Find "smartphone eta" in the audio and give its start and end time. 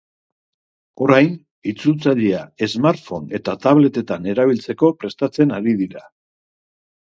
2.77-3.55